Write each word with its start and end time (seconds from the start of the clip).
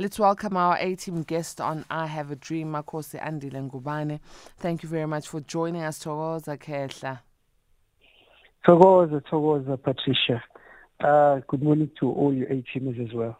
Let's 0.00 0.16
welcome 0.16 0.56
our 0.56 0.78
A-team 0.78 1.24
guest 1.24 1.60
on 1.60 1.84
I 1.90 2.06
Have 2.06 2.30
a 2.30 2.36
Dream, 2.36 2.70
Makhosi 2.70 3.20
Andile 3.20 3.68
Ngubane. 3.68 4.20
Thank 4.58 4.84
you 4.84 4.88
very 4.88 5.06
much 5.08 5.26
for 5.26 5.40
joining 5.40 5.82
us, 5.82 5.98
Thokoza 5.98 6.56
Khehla. 6.56 7.18
Thokoza, 8.64 9.20
Thokoza, 9.28 9.76
Patricia. 9.82 10.40
Uh, 11.00 11.40
good 11.48 11.64
morning 11.64 11.90
to 11.98 12.12
all 12.12 12.32
your 12.32 12.46
A-teamers 12.46 13.04
as 13.04 13.12
well. 13.12 13.36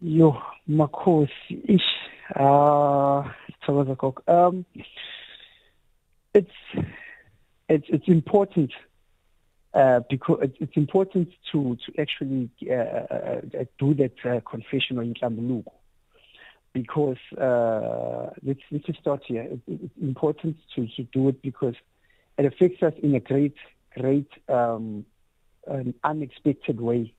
yo 0.00 0.40
makhosi 0.68 1.60
ish 1.68 1.82
uh 2.36 3.24
um 4.26 4.64
it's 6.34 6.50
it's 7.68 7.86
it's 7.88 8.08
important 8.08 8.70
uh, 9.74 10.00
because 10.08 10.50
it's 10.60 10.76
important 10.76 11.28
to 11.52 11.76
to 11.84 12.00
actually 12.00 12.50
uh, 12.70 12.74
uh, 12.74 13.40
do 13.78 13.94
that 13.94 14.14
uh, 14.24 14.40
confession 14.40 14.98
or 14.98 15.04
inhlambuluko 15.04 15.72
because 16.72 17.18
uh, 17.40 18.30
let's 18.42 18.60
let's 18.70 18.86
just 18.86 19.00
start 19.00 19.22
here. 19.26 19.42
It, 19.42 19.60
it's 19.66 19.94
important 20.00 20.56
to, 20.74 20.86
to 20.96 21.02
do 21.04 21.28
it 21.28 21.42
because 21.42 21.74
it 22.36 22.44
affects 22.44 22.82
us 22.82 22.92
in 23.02 23.14
a 23.14 23.20
great 23.20 23.56
great 23.96 24.30
um, 24.48 25.04
an 25.66 25.94
unexpected 26.04 26.80
way. 26.80 27.12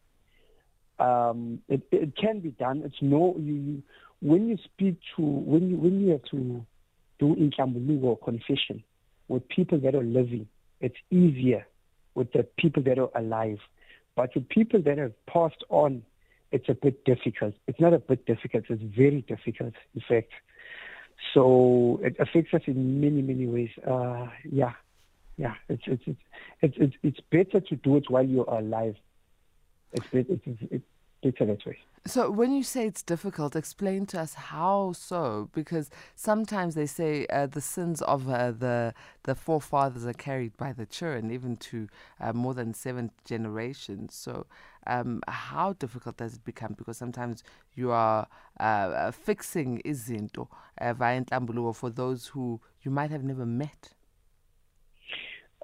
Um, 0.99 1.59
it, 1.69 1.81
it 1.91 2.15
can 2.17 2.39
be 2.39 2.49
done. 2.49 2.83
It's 2.85 3.01
no 3.01 3.35
you, 3.39 3.53
you 3.53 3.83
when 4.21 4.49
you 4.49 4.57
speak 4.63 4.99
to 5.15 5.21
when 5.21 5.69
you 5.69 5.77
when 5.77 6.01
you 6.01 6.11
have 6.11 6.23
to 6.31 6.65
do 7.19 7.35
inhlambuluko 7.35 8.03
or 8.03 8.17
confession 8.17 8.83
with 9.27 9.47
people 9.49 9.79
that 9.79 9.95
are 9.95 10.03
living, 10.03 10.47
it's 10.81 10.95
easier 11.11 11.65
with 12.15 12.31
the 12.33 12.43
people 12.57 12.83
that 12.83 12.97
are 12.97 13.09
alive. 13.15 13.59
But 14.15 14.35
with 14.35 14.49
people 14.49 14.81
that 14.81 14.97
have 14.97 15.13
passed 15.27 15.63
on, 15.69 16.03
it's 16.51 16.69
a 16.69 16.73
bit 16.73 17.05
difficult. 17.05 17.53
It's 17.67 17.79
not 17.79 17.93
a 17.93 17.99
bit 17.99 18.25
difficult, 18.25 18.65
it's 18.69 18.83
very 18.95 19.21
difficult, 19.21 19.73
in 19.95 20.01
fact. 20.07 20.31
So 21.33 21.99
it 22.03 22.15
affects 22.19 22.53
us 22.53 22.61
in 22.65 23.01
many, 23.01 23.21
many 23.21 23.45
ways. 23.45 23.69
Uh, 23.85 24.27
yeah, 24.49 24.73
yeah. 25.37 25.55
It's, 25.67 25.83
it's, 25.85 26.03
it's, 26.61 26.75
it's, 26.77 26.95
it's 27.03 27.19
better 27.29 27.59
to 27.59 27.75
do 27.75 27.97
it 27.97 28.09
while 28.09 28.25
you're 28.25 28.45
alive. 28.45 28.95
It's, 29.91 30.05
it's, 30.13 30.41
it's 30.71 30.85
better 31.21 31.45
that 31.45 31.65
way. 31.65 31.77
So, 32.05 32.31
when 32.31 32.53
you 32.53 32.63
say 32.63 32.87
it's 32.87 33.03
difficult, 33.03 33.55
explain 33.55 34.05
to 34.07 34.21
us 34.21 34.33
how 34.33 34.93
so, 34.93 35.49
because 35.53 35.91
sometimes 36.15 36.73
they 36.73 36.85
say 36.85 37.27
uh, 37.27 37.45
the 37.45 37.61
sins 37.61 38.01
of 38.01 38.29
uh, 38.29 38.51
the 38.51 38.93
the 39.23 39.35
forefathers 39.35 40.05
are 40.05 40.13
carried 40.13 40.55
by 40.55 40.71
the 40.71 40.85
children, 40.85 41.29
even 41.29 41.57
to 41.57 41.87
uh, 42.21 42.31
more 42.31 42.53
than 42.53 42.73
seven 42.73 43.11
generations. 43.25 44.15
So, 44.15 44.45
um, 44.87 45.21
how 45.27 45.73
difficult 45.73 46.17
does 46.17 46.35
it 46.35 46.45
become? 46.45 46.73
Because 46.77 46.97
sometimes 46.97 47.43
you 47.75 47.91
are 47.91 48.27
uh, 48.59 48.63
uh, 48.63 49.11
fixing 49.11 49.81
izinto 49.85 50.47
uh, 50.79 50.93
via 50.93 51.23
for 51.73 51.89
those 51.89 52.27
who 52.27 52.61
you 52.81 52.91
might 52.91 53.11
have 53.11 53.23
never 53.23 53.45
met. 53.45 53.93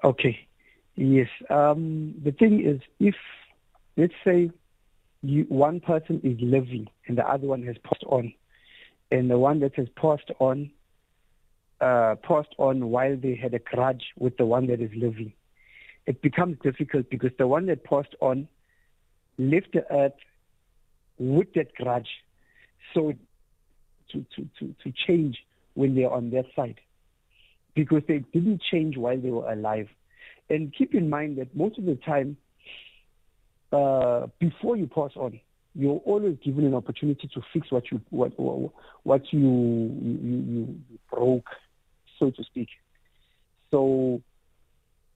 Okay. 0.04 0.46
Yes. 0.96 1.28
Um, 1.50 2.14
the 2.22 2.32
thing 2.32 2.64
is, 2.64 2.80
if 3.00 3.16
let's 3.96 4.14
say 4.24 4.50
you, 5.22 5.44
one 5.48 5.80
person 5.80 6.20
is 6.22 6.38
living 6.40 6.88
and 7.06 7.18
the 7.18 7.28
other 7.28 7.46
one 7.46 7.62
has 7.64 7.76
passed 7.84 8.04
on, 8.06 8.32
and 9.10 9.30
the 9.30 9.38
one 9.38 9.60
that 9.60 9.74
has 9.76 9.88
passed 9.96 10.30
on 10.38 10.70
uh, 11.80 12.16
passed 12.22 12.54
on 12.58 12.90
while 12.90 13.16
they 13.16 13.34
had 13.34 13.54
a 13.54 13.58
grudge 13.58 14.04
with 14.18 14.36
the 14.36 14.46
one 14.46 14.66
that 14.68 14.80
is 14.80 14.90
living. 14.96 15.32
It 16.06 16.22
becomes 16.22 16.56
difficult 16.62 17.10
because 17.10 17.32
the 17.38 17.46
one 17.46 17.66
that 17.66 17.84
passed 17.84 18.14
on 18.20 18.48
left 19.38 19.72
the 19.72 19.84
earth 19.92 20.14
with 21.18 21.52
that 21.54 21.74
grudge, 21.74 22.08
so 22.94 23.12
to, 24.12 24.24
to, 24.36 24.48
to, 24.58 24.74
to 24.84 24.92
change 25.06 25.38
when 25.74 25.94
they're 25.94 26.10
on 26.10 26.30
that 26.30 26.46
side 26.54 26.80
because 27.74 28.02
they 28.08 28.18
didn't 28.32 28.62
change 28.62 28.96
while 28.96 29.20
they 29.20 29.30
were 29.30 29.50
alive. 29.50 29.88
And 30.48 30.74
keep 30.74 30.94
in 30.94 31.10
mind 31.10 31.38
that 31.38 31.54
most 31.54 31.78
of 31.78 31.84
the 31.84 31.96
time, 31.96 32.36
uh, 33.76 34.26
before 34.38 34.76
you 34.76 34.86
pass 34.86 35.10
on, 35.16 35.40
you're 35.74 36.00
always 36.04 36.36
given 36.44 36.64
an 36.64 36.74
opportunity 36.74 37.28
to 37.34 37.40
fix 37.52 37.70
what 37.70 37.90
you 37.90 38.00
what 38.10 38.32
what 39.02 39.32
you 39.32 39.40
you, 39.40 40.44
you 40.48 40.98
broke, 41.12 41.48
so 42.18 42.30
to 42.30 42.44
speak. 42.44 42.68
So 43.70 44.22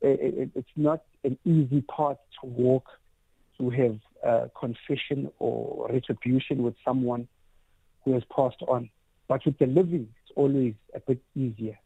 it, 0.02 0.50
it's 0.54 0.68
not 0.76 1.02
an 1.24 1.38
easy 1.44 1.82
path 1.82 2.18
to 2.40 2.46
walk 2.46 2.84
to 3.58 3.70
have 3.70 4.50
confession 4.58 5.30
or 5.38 5.88
retribution 5.90 6.62
with 6.62 6.74
someone 6.84 7.28
who 8.04 8.12
has 8.14 8.22
passed 8.34 8.62
on. 8.68 8.90
But 9.28 9.44
with 9.46 9.58
the 9.58 9.66
living, 9.66 10.08
it's 10.22 10.32
always 10.36 10.74
a 10.94 11.00
bit 11.00 11.20
easier. 11.34 11.78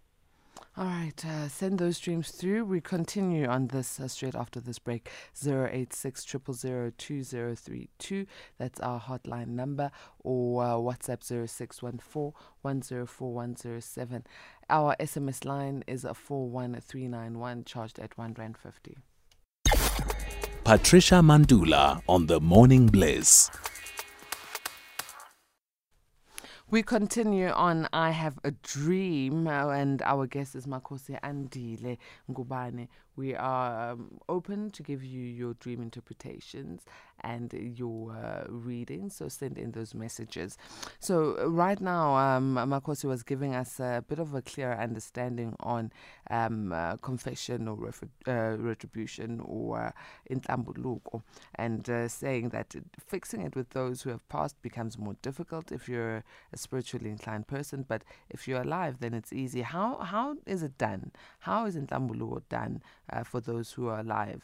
All 0.76 0.86
right, 0.86 1.24
uh, 1.24 1.48
send 1.48 1.78
those 1.78 2.00
dreams 2.00 2.32
through. 2.32 2.64
We 2.64 2.80
continue 2.80 3.46
on 3.46 3.68
this 3.68 4.00
uh, 4.00 4.08
straight 4.08 4.34
after 4.34 4.58
this 4.58 4.80
break. 4.80 5.08
086 5.40 6.24
2032. 6.24 8.26
That's 8.58 8.80
our 8.80 9.00
hotline 9.00 9.50
number, 9.50 9.92
or 10.24 10.64
uh, 10.64 10.70
WhatsApp 10.70 11.22
0614 11.22 12.32
104107. 12.62 14.26
Our 14.68 14.96
SMS 14.98 15.44
line 15.44 15.84
is 15.86 16.04
a 16.04 16.12
41391, 16.12 17.62
charged 17.62 18.00
at 18.00 18.18
1 18.18 18.34
Rand 18.36 18.56
50. 18.58 18.96
Patricia 20.64 21.22
Mandula 21.22 22.02
on 22.08 22.26
the 22.26 22.40
Morning 22.40 22.86
Bliss. 22.86 23.48
We 26.70 26.82
continue 26.82 27.48
on 27.48 27.88
I 27.92 28.10
Have 28.10 28.38
a 28.42 28.50
Dream, 28.50 29.46
uh, 29.46 29.68
and 29.68 30.00
our 30.02 30.26
guest 30.26 30.56
is 30.56 30.66
Makhosi 30.66 31.20
Andile 31.20 31.98
Ngubane. 32.28 32.88
We 33.16 33.34
are 33.34 33.92
um, 33.92 34.18
open 34.28 34.70
to 34.72 34.82
give 34.82 35.04
you 35.04 35.22
your 35.22 35.54
dream 35.54 35.80
interpretations 35.80 36.84
and 37.20 37.52
your 37.52 38.12
uh, 38.12 38.44
readings, 38.48 39.16
so 39.16 39.28
send 39.28 39.56
in 39.56 39.72
those 39.72 39.94
messages. 39.94 40.58
So, 40.98 41.36
uh, 41.40 41.48
right 41.48 41.80
now, 41.80 42.16
um, 42.16 42.56
Makhosi 42.56 43.04
was 43.04 43.22
giving 43.22 43.54
us 43.54 43.80
a 43.80 44.04
bit 44.06 44.18
of 44.18 44.34
a 44.34 44.42
clear 44.42 44.72
understanding 44.74 45.56
on 45.60 45.92
um, 46.30 46.72
uh, 46.72 46.96
confession 46.96 47.68
or 47.68 47.78
uh, 48.28 48.56
retribution 48.58 49.40
or 49.40 49.78
uh, 49.78 49.92
and 51.54 51.88
uh, 51.88 52.08
saying 52.08 52.50
that 52.50 52.74
fixing 52.98 53.40
it 53.40 53.56
with 53.56 53.70
those 53.70 54.02
who 54.02 54.10
have 54.10 54.26
passed 54.28 54.60
becomes 54.62 54.98
more 54.98 55.16
difficult 55.22 55.72
if 55.72 55.88
you're 55.88 56.22
a 56.52 56.56
spiritually 56.56 57.10
inclined 57.10 57.46
person, 57.46 57.84
but 57.86 58.02
if 58.28 58.46
you're 58.46 58.62
alive, 58.62 58.96
then 59.00 59.14
it's 59.14 59.32
easy. 59.32 59.62
How, 59.62 59.98
how 59.98 60.36
is 60.46 60.62
it 60.62 60.76
done? 60.78 61.12
How 61.40 61.66
is 61.66 61.76
inhlambuluko 61.76 62.42
done? 62.48 62.82
Uh, 63.12 63.24
for 63.24 63.40
those 63.40 63.72
who 63.72 63.88
are 63.88 64.00
alive? 64.00 64.42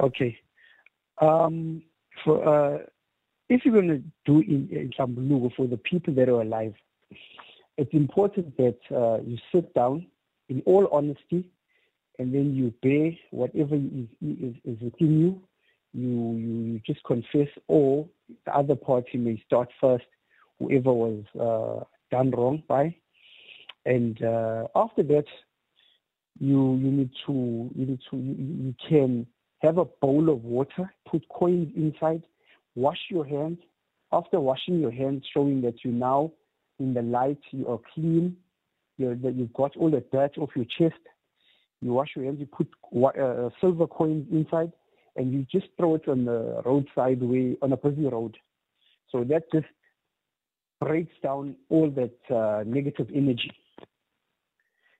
Okay. 0.00 0.38
Um, 1.20 1.82
for 2.24 2.46
uh, 2.46 2.78
if 3.48 3.64
you're 3.64 3.74
going 3.74 3.88
to 3.88 4.02
do 4.24 4.40
in, 4.40 4.68
in 4.70 4.90
for 5.56 5.66
the 5.66 5.76
people 5.78 6.14
that 6.14 6.28
are 6.28 6.42
alive, 6.42 6.74
it's 7.78 7.92
important 7.92 8.56
that 8.56 8.78
uh, 8.90 9.20
you 9.22 9.38
sit 9.54 9.72
down 9.74 10.06
in 10.48 10.62
all 10.66 10.88
honesty 10.90 11.50
and 12.18 12.34
then 12.34 12.54
you 12.54 12.72
bear 12.82 13.12
whatever 13.30 13.74
is, 13.74 14.06
is, 14.22 14.54
is 14.64 14.80
within 14.80 15.20
you. 15.20 15.42
You, 15.92 16.32
you 16.36 16.80
just 16.86 17.02
confess, 17.04 17.48
or 17.68 18.06
the 18.44 18.54
other 18.54 18.74
party 18.74 19.16
may 19.16 19.42
start 19.46 19.70
first, 19.80 20.04
whoever 20.58 20.92
was 20.92 21.24
uh, 21.40 21.84
done 22.10 22.30
wrong 22.32 22.62
by. 22.68 22.94
And 23.86 24.22
uh, 24.22 24.66
after 24.74 25.02
that, 25.04 25.24
you 26.38 26.76
you 26.76 26.90
need 26.90 27.10
to 27.26 27.70
you 27.74 27.86
need 27.86 28.00
to 28.10 28.16
you, 28.16 28.34
you 28.38 28.74
can 28.88 29.26
have 29.60 29.78
a 29.78 29.84
bowl 29.84 30.28
of 30.30 30.44
water, 30.44 30.92
put 31.10 31.26
coins 31.28 31.72
inside, 31.76 32.22
wash 32.74 32.98
your 33.10 33.26
hands. 33.26 33.58
After 34.12 34.38
washing 34.38 34.80
your 34.80 34.92
hands, 34.92 35.24
showing 35.34 35.62
that 35.62 35.84
you 35.84 35.90
now 35.90 36.32
in 36.78 36.94
the 36.94 37.02
light, 37.02 37.40
you 37.50 37.66
are 37.68 37.80
clean, 37.94 38.36
you 38.98 39.18
that 39.22 39.34
you've 39.34 39.52
got 39.52 39.76
all 39.76 39.90
the 39.90 40.04
dirt 40.12 40.38
off 40.38 40.50
your 40.54 40.66
chest. 40.78 41.00
You 41.82 41.92
wash 41.92 42.10
your 42.16 42.24
hands, 42.24 42.40
you 42.40 42.46
put 42.46 42.68
uh, 43.18 43.50
silver 43.60 43.86
coins 43.86 44.26
inside, 44.32 44.72
and 45.16 45.32
you 45.32 45.46
just 45.50 45.66
throw 45.76 45.96
it 45.96 46.08
on 46.08 46.24
the 46.24 46.62
roadside 46.64 47.22
way 47.22 47.56
on 47.60 47.72
a 47.72 47.76
busy 47.76 48.06
road. 48.06 48.36
So 49.10 49.24
that 49.24 49.50
just 49.52 49.66
breaks 50.80 51.12
down 51.22 51.56
all 51.68 51.90
that 51.90 52.34
uh, 52.34 52.64
negative 52.66 53.08
energy. 53.14 53.52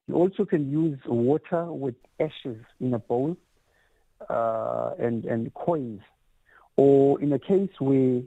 You 0.08 0.14
also 0.14 0.44
can 0.44 0.70
use 0.70 0.98
water 1.06 1.64
with 1.72 1.96
ashes 2.20 2.58
in 2.80 2.94
a 2.94 2.98
bowl 2.98 3.36
uh, 4.28 4.92
and, 4.98 5.24
and 5.24 5.52
coins. 5.54 6.00
Or 6.76 7.20
in 7.20 7.32
a 7.32 7.38
case 7.38 7.70
where, 7.78 8.22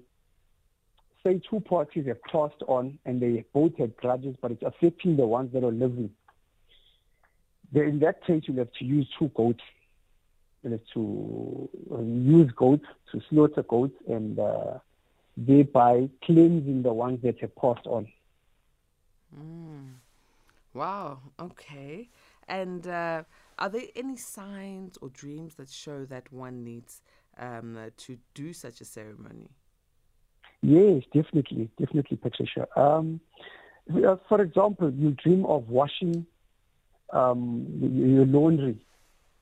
say, 1.24 1.42
two 1.50 1.62
parties 1.62 2.08
have 2.08 2.22
crossed 2.22 2.62
on 2.68 3.00
and 3.06 3.22
they 3.22 3.46
both 3.54 3.78
had 3.78 3.96
grudges, 3.96 4.36
but 4.42 4.52
it's 4.52 4.64
affecting 4.64 5.16
the 5.16 5.26
ones 5.26 5.54
that 5.54 5.64
are 5.64 5.72
living. 5.72 6.12
Then 7.72 7.84
in 7.84 8.00
that 8.00 8.26
case, 8.26 8.44
you'll 8.46 8.58
have 8.58 8.74
to 8.74 8.86
use 8.86 9.08
two 9.18 9.30
goats. 9.30 9.64
You'll 10.64 10.74
have 10.74 10.88
to 10.96 11.70
uh, 11.92 12.02
use 12.02 12.52
goats 12.52 12.86
to 13.12 13.22
slaughter 13.30 13.64
goats 13.64 13.96
and 14.08 14.38
uh, 14.38 14.80
thereby 15.38 16.10
cleansing 16.24 16.81
the 16.84 16.92
ones 16.92 17.22
that 17.24 17.40
have 17.40 17.56
passed 17.56 17.88
on. 17.88 18.12
Mm. 19.40 19.92
Wow. 20.74 21.19
Okay. 21.39 22.10
And 22.48 22.88
uh, 22.88 23.24
are 23.57 23.69
there 23.69 23.88
any 23.95 24.18
signs 24.18 24.98
or 25.01 25.10
dreams 25.10 25.56
that 25.56 25.69
show 25.69 26.06
that 26.06 26.31
one 26.31 26.63
needs 26.63 27.01
um, 27.38 27.77
to 27.98 28.18
do 28.33 28.54
such 28.54 28.81
a 28.81 28.86
ceremony? 28.86 29.50
Yes, 30.62 31.04
definitely, 31.13 31.69
definitely, 31.80 32.18
Patricia. 32.18 32.68
Um, 32.75 33.21
for 34.27 34.42
example, 34.42 34.92
you 34.92 35.12
dream 35.12 35.45
of 35.45 35.69
washing 35.69 36.25
um, 37.13 37.66
your 37.81 38.25
laundry. 38.25 38.77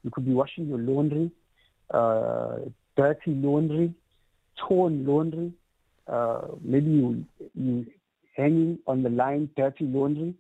You 0.04 0.12
could 0.12 0.26
be 0.26 0.34
washing 0.34 0.68
your 0.68 0.78
laundry, 0.78 1.32
uh, 1.92 2.58
dirty 2.96 3.34
laundry, 3.34 3.94
torn 4.68 5.06
laundry. 5.06 5.52
Uh, 6.08 6.48
maybe 6.62 6.92
you 6.92 7.26
you 7.56 7.86
hanging 8.36 8.80
on 8.88 9.04
the 9.04 9.10
line, 9.10 9.50
dirty 9.58 9.86
laundry 9.86 10.36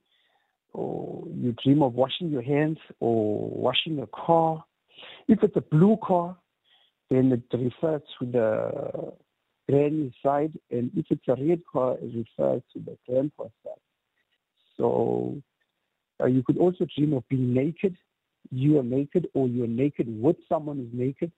or 0.77 1.24
you 1.33 1.56
dream 1.63 1.81
of 1.81 1.94
washing 1.94 2.29
your 2.29 2.44
hands 2.44 2.77
or 3.00 3.50
washing 3.50 4.00
a 4.00 4.07
car. 4.07 4.63
If 5.27 5.41
it's 5.41 5.56
a 5.57 5.62
blue 5.62 5.97
car, 6.03 6.38
then 7.09 7.31
it 7.31 7.57
refers 7.57 8.01
to 8.19 8.25
the 8.31 9.13
granny 9.68 10.13
side, 10.24 10.53
and 10.69 10.91
if 10.95 11.07
it's 11.09 11.27
a 11.27 11.35
red 11.35 11.62
car, 11.71 11.97
it 12.00 12.15
refers 12.15 12.62
to 12.74 12.79
the 12.79 12.97
grandpa 13.07 13.45
side. 13.63 13.81
So 14.77 15.41
uh, 16.21 16.27
you 16.27 16.44
could 16.44 16.57
also 16.57 16.85
dream 16.95 17.13
of 17.13 17.27
being 17.27 17.53
naked. 17.53 17.97
You 18.51 18.79
are 18.79 18.83
naked, 18.83 19.27
or 19.33 19.47
you're 19.47 19.68
naked 19.68 20.07
with 20.07 20.38
someone 20.47 20.77
who's 20.77 20.94
naked. 20.94 21.31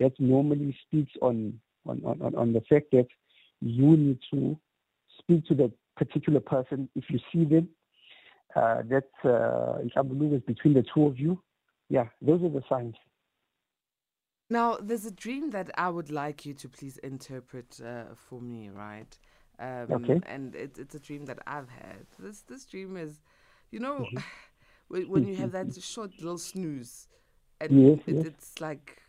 That 0.00 0.12
normally 0.18 0.76
speaks 0.86 1.12
on 1.22 1.60
on, 1.86 2.02
on, 2.04 2.34
on 2.34 2.52
the 2.52 2.62
fact 2.68 2.86
that 2.92 3.06
you 3.60 3.96
need 3.96 4.18
to 4.32 4.58
speak 5.18 5.46
to 5.46 5.54
that 5.54 5.72
particular 5.96 6.40
person 6.40 6.88
if 6.96 7.04
you 7.08 7.20
see 7.32 7.44
them 7.44 7.68
uh, 8.54 8.82
that 8.88 9.10
uh, 9.24 9.78
is 9.84 10.42
between 10.42 10.74
the 10.74 10.84
two 10.94 11.06
of 11.06 11.18
you. 11.18 11.40
Yeah, 11.88 12.08
those 12.22 12.42
are 12.42 12.48
the 12.48 12.62
signs. 12.68 12.94
Now, 14.50 14.76
there's 14.80 15.06
a 15.06 15.10
dream 15.10 15.50
that 15.50 15.70
I 15.76 15.88
would 15.88 16.10
like 16.10 16.44
you 16.44 16.54
to 16.54 16.68
please 16.68 16.98
interpret 16.98 17.80
uh, 17.84 18.14
for 18.14 18.40
me, 18.40 18.68
right? 18.68 19.18
Um, 19.58 19.86
okay. 19.90 20.20
And 20.26 20.54
it, 20.54 20.78
it's 20.78 20.94
a 20.94 21.00
dream 21.00 21.24
that 21.26 21.38
I've 21.46 21.68
had. 21.68 22.06
This 22.18 22.42
this 22.42 22.64
dream 22.64 22.96
is, 22.96 23.20
you 23.70 23.80
know, 23.80 24.06
mm-hmm. 24.90 25.08
when 25.10 25.26
you 25.26 25.36
have 25.36 25.52
that 25.52 25.80
short 25.82 26.12
little 26.18 26.38
snooze, 26.38 27.08
and 27.60 27.88
yes, 27.88 27.98
it, 28.06 28.16
yes. 28.16 28.26
it's 28.26 28.60
like 28.60 29.00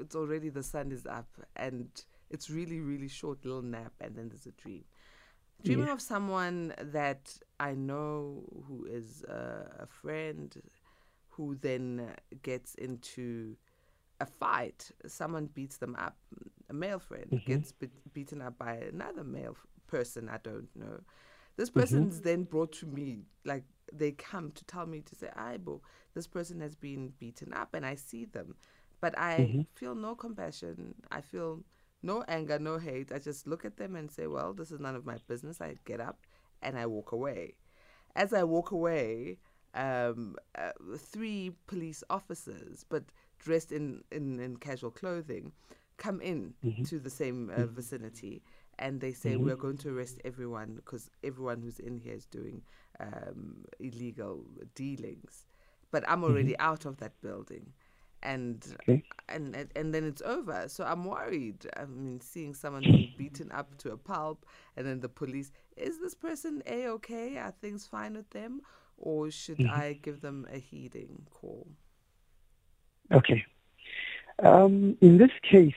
it's 0.00 0.14
already 0.14 0.48
the 0.48 0.62
sun 0.62 0.92
is 0.92 1.06
up, 1.06 1.28
and 1.56 1.88
it's 2.30 2.48
really 2.48 2.80
really 2.80 3.08
short 3.08 3.44
little 3.44 3.62
nap, 3.62 3.92
and 4.00 4.16
then 4.16 4.28
there's 4.28 4.46
a 4.46 4.52
dream. 4.52 4.84
Dreaming 5.64 5.86
yeah. 5.86 5.92
of 5.92 6.00
someone 6.00 6.72
that 6.78 7.36
I 7.58 7.74
know 7.74 8.44
who 8.68 8.86
is 8.86 9.24
a 9.24 9.86
friend 9.86 10.56
who 11.30 11.56
then 11.56 12.14
gets 12.42 12.74
into 12.74 13.56
a 14.20 14.26
fight. 14.26 14.90
Someone 15.06 15.46
beats 15.46 15.78
them 15.78 15.96
up. 15.98 16.16
A 16.70 16.72
male 16.72 16.98
friend 16.98 17.26
mm-hmm. 17.26 17.50
gets 17.50 17.72
be- 17.72 17.88
beaten 18.12 18.42
up 18.42 18.58
by 18.58 18.74
another 18.74 19.24
male 19.24 19.56
f- 19.56 19.66
person 19.86 20.28
I 20.28 20.38
don't 20.42 20.68
know. 20.74 21.00
This 21.56 21.70
person's 21.70 22.16
mm-hmm. 22.16 22.24
then 22.24 22.42
brought 22.44 22.72
to 22.74 22.86
me, 22.86 23.22
like 23.44 23.64
they 23.92 24.12
come 24.12 24.52
to 24.52 24.64
tell 24.64 24.86
me 24.86 25.00
to 25.00 25.14
say, 25.14 25.28
Aibo, 25.36 25.80
this 26.14 26.26
person 26.26 26.60
has 26.60 26.76
been 26.76 27.12
beaten 27.18 27.52
up, 27.52 27.74
and 27.74 27.84
I 27.84 27.96
see 27.96 28.26
them. 28.26 28.54
But 29.00 29.18
I 29.18 29.38
mm-hmm. 29.38 29.60
feel 29.74 29.94
no 29.94 30.14
compassion. 30.14 30.94
I 31.10 31.20
feel 31.20 31.64
no 32.02 32.24
anger, 32.28 32.58
no 32.58 32.78
hate. 32.78 33.12
I 33.12 33.18
just 33.18 33.46
look 33.46 33.64
at 33.64 33.76
them 33.76 33.96
and 33.96 34.10
say, 34.10 34.26
well, 34.26 34.52
this 34.52 34.70
is 34.70 34.80
none 34.80 34.94
of 34.94 35.04
my 35.04 35.16
business. 35.26 35.60
I 35.60 35.76
get 35.84 36.00
up 36.00 36.18
and 36.62 36.78
I 36.78 36.86
walk 36.86 37.12
away. 37.12 37.54
As 38.14 38.32
I 38.32 38.44
walk 38.44 38.70
away, 38.70 39.38
um, 39.74 40.36
uh, 40.56 40.70
three 40.96 41.52
police 41.66 42.02
officers, 42.10 42.84
but 42.88 43.04
dressed 43.38 43.72
in, 43.72 44.02
in, 44.10 44.40
in 44.40 44.56
casual 44.56 44.90
clothing, 44.90 45.52
come 45.96 46.20
in 46.20 46.54
mm-hmm. 46.64 46.84
to 46.84 46.98
the 46.98 47.10
same 47.10 47.50
uh, 47.50 47.60
mm-hmm. 47.60 47.74
vicinity 47.74 48.42
and 48.78 49.00
they 49.00 49.12
say, 49.12 49.32
mm-hmm. 49.32 49.44
We're 49.44 49.56
going 49.56 49.76
to 49.78 49.96
arrest 49.96 50.20
everyone 50.24 50.74
because 50.76 51.10
everyone 51.24 51.60
who's 51.60 51.80
in 51.80 51.98
here 51.98 52.14
is 52.14 52.26
doing 52.26 52.62
um, 53.00 53.64
illegal 53.80 54.44
dealings. 54.74 55.46
But 55.90 56.04
I'm 56.08 56.22
already 56.22 56.52
mm-hmm. 56.52 56.70
out 56.70 56.84
of 56.84 56.98
that 56.98 57.20
building 57.20 57.72
and 58.22 58.76
okay. 58.82 59.02
and, 59.28 59.68
and 59.76 59.94
then 59.94 60.04
it's 60.04 60.22
over. 60.22 60.64
So 60.68 60.84
I'm 60.84 61.04
worried. 61.04 61.66
I 61.76 61.84
mean, 61.84 62.20
seeing 62.20 62.54
someone 62.54 62.82
being 62.82 63.14
beaten 63.18 63.50
up 63.52 63.76
to 63.78 63.92
a 63.92 63.96
pulp, 63.96 64.46
and 64.76 64.86
then 64.86 65.00
the 65.00 65.08
police. 65.08 65.52
Is 65.76 66.00
this 66.00 66.14
person 66.14 66.62
a 66.66 66.88
okay? 66.88 67.38
Are 67.38 67.52
things 67.60 67.86
fine 67.86 68.14
with 68.14 68.30
them, 68.30 68.62
or 68.96 69.30
should 69.30 69.58
mm-hmm. 69.58 69.80
I 69.80 69.98
give 70.02 70.20
them 70.20 70.46
a 70.52 70.58
heeding 70.58 71.26
call? 71.30 71.66
Okay. 73.12 73.44
Um, 74.42 74.96
in 75.00 75.18
this 75.18 75.30
case, 75.50 75.74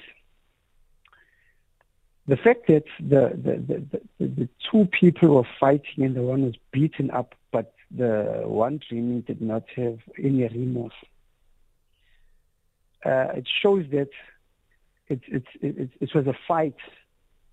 the 2.28 2.38
fact 2.38 2.68
that 2.68 2.86
the 3.00 3.32
the, 3.36 3.54
the, 3.68 4.00
the, 4.20 4.28
the 4.28 4.50
two 4.72 4.86
people 5.00 5.36
were 5.36 5.48
fighting 5.60 6.04
and 6.04 6.16
the 6.16 6.22
one 6.22 6.44
was 6.44 6.56
beaten 6.72 7.12
up, 7.12 7.36
but 7.52 7.74
the 7.96 8.44
one 8.46 8.80
dreaming 8.88 9.22
did 9.22 9.42
not 9.42 9.64
have 9.76 10.00
any 10.18 10.48
remorse 10.48 10.94
uh, 13.06 13.34
it 13.36 13.48
shows 13.62 13.86
that 13.92 14.10
it, 15.08 15.22
it, 15.28 15.44
it, 15.62 15.90
it 16.00 16.10
was 16.16 16.28
a 16.28 16.34
fight 16.48 16.76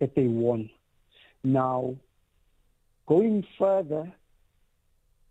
that 0.00 0.14
they 0.14 0.26
won. 0.26 0.70
Now, 1.42 1.96
going 3.06 3.44
further, 3.58 4.12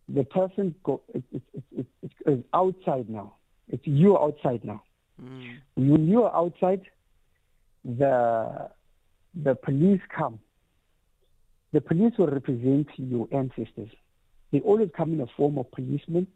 the 0.10 0.24
person 0.24 0.76
go, 0.84 1.02
it, 1.14 1.24
it, 1.32 1.86
it, 2.02 2.12
is 2.26 2.44
outside 2.54 3.10
now. 3.10 3.36
It's 3.70 3.86
you 3.86 4.18
outside 4.18 4.64
now. 4.64 4.84
Mm. 5.22 5.58
When 5.76 6.08
you 6.08 6.24
are 6.24 6.36
outside, 6.36 6.82
the 7.84 8.70
the 9.44 9.56
police 9.56 10.02
come. 10.16 10.40
The 11.74 11.82
police 11.82 12.14
will 12.18 12.28
represent 12.28 12.88
your 12.96 13.28
ancestors. 13.32 13.90
They 14.52 14.62
always 14.62 14.90
come 14.96 15.14
in 15.14 15.22
a 15.22 15.28
form 15.36 15.58
of 15.58 15.70
policemen 15.72 16.28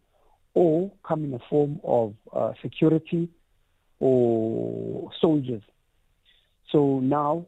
or 0.54 0.92
come 1.08 1.24
in 1.24 1.34
a 1.34 1.40
form 1.50 1.80
of 1.84 2.14
uh, 2.34 2.52
security 2.62 3.30
or 4.02 5.12
soldiers. 5.22 5.62
So 6.72 7.00
now, 7.00 7.46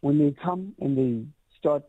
when 0.00 0.18
they 0.18 0.36
come 0.40 0.74
and 0.78 0.96
they 0.96 1.26
start, 1.58 1.82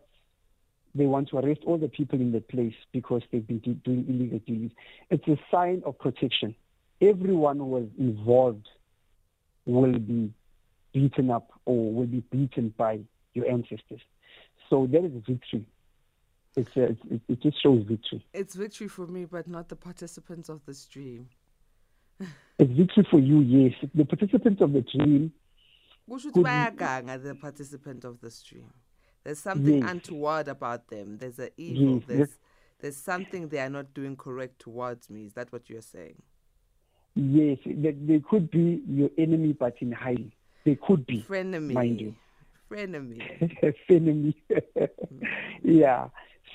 they 0.95 1.05
want 1.05 1.29
to 1.29 1.37
arrest 1.37 1.61
all 1.65 1.77
the 1.77 1.89
people 1.89 2.19
in 2.19 2.31
the 2.31 2.39
place 2.39 2.73
because 2.93 3.21
they've 3.31 3.45
been 3.45 3.59
de- 3.59 3.73
doing 3.73 4.05
illegal 4.07 4.39
deals. 4.39 4.71
It's 5.11 5.27
a 5.27 5.37
sign 5.51 5.83
of 5.85 5.99
protection. 5.99 6.55
Everyone 7.01 7.57
who 7.57 7.65
was 7.65 7.87
involved 7.99 8.67
will 9.65 9.99
be 9.99 10.33
beaten 10.93 11.29
up 11.29 11.51
or 11.65 11.93
will 11.93 12.07
be 12.07 12.23
beaten 12.31 12.73
by 12.77 13.01
your 13.33 13.47
ancestors. 13.51 14.01
So 14.69 14.87
there 14.89 15.05
is 15.05 15.11
victory. 15.27 15.65
it's, 16.55 16.75
uh, 16.77 16.93
it, 17.11 17.21
it 17.27 17.41
just 17.41 17.61
shows 17.61 17.83
victory. 17.83 18.25
It's 18.33 18.55
victory 18.55 18.87
for 18.87 19.05
me, 19.05 19.25
but 19.25 19.47
not 19.47 19.67
the 19.67 19.75
participants 19.75 20.47
of 20.49 20.65
the 20.65 20.73
stream. 20.73 21.27
Victory 22.59 23.07
for 23.11 23.19
you, 23.19 23.39
yes. 23.41 23.73
The 23.93 24.05
participants 24.05 24.61
of 24.61 24.73
the 24.73 24.81
dream, 24.81 25.31
Could- 26.09 26.33
the 26.33 27.35
participant 27.39 28.03
of 28.05 28.19
the 28.21 28.29
stream 28.31 28.71
there's 29.23 29.39
something 29.39 29.79
Yes. 29.81 29.91
untoward 29.91 30.47
about 30.47 30.87
them 30.87 31.17
there's 31.17 31.37
an 31.37 31.49
evil 31.57 31.95
Yes, 31.95 32.03
there's 32.07 32.19
yes. 32.19 32.37
there's 32.79 32.97
something 32.97 33.49
they 33.49 33.59
are 33.59 33.69
not 33.69 33.93
doing 33.93 34.15
correct 34.15 34.59
towards 34.59 35.09
me 35.09 35.25
is 35.25 35.33
that 35.33 35.51
what 35.51 35.69
you're 35.69 35.81
saying 35.81 36.15
yes, 37.15 37.57
they, 37.65 37.91
they 37.91 38.19
could 38.21 38.49
be 38.51 38.81
your 38.87 39.09
enemy, 39.17 39.51
but 39.53 39.75
in 39.81 39.91
hiding. 39.91 40.31
They 40.65 40.75
could 40.75 41.05
be. 41.07 41.23
frenemy 41.27 41.73
Mind 41.73 41.99
you. 41.99 42.15
frenemy 42.71 43.19
enemy. 43.89 44.35
Mm. 44.49 44.89
yeah. 45.63 46.09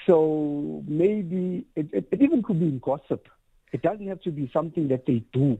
So 0.06 0.82
maybe 0.86 1.66
it, 1.76 1.88
it, 1.92 2.06
it 2.12 2.22
even 2.22 2.42
could 2.42 2.58
be 2.60 2.66
in 2.66 2.78
gossip. 2.78 3.28
It 3.72 3.82
doesn't 3.82 4.06
have 4.06 4.20
to 4.22 4.30
be 4.30 4.50
something 4.52 4.88
that 4.88 5.06
they 5.06 5.24
do. 5.32 5.58